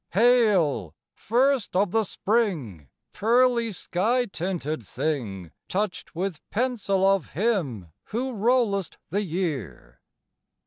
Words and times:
Hail, 0.13 0.95
first 1.13 1.75
of 1.75 1.91
the 1.91 2.03
spring, 2.03 2.87
Pearly 3.13 3.71
sky 3.71 4.25
tinted 4.25 4.83
thing 4.83 5.51
Touched 5.69 6.15
with 6.15 6.41
pencil 6.49 7.05
of 7.05 7.33
Him 7.33 7.89
Who 8.05 8.33
rollest 8.33 8.97
the 9.09 9.21
year! 9.21 10.01